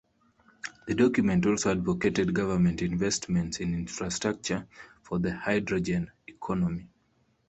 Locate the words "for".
5.03-5.19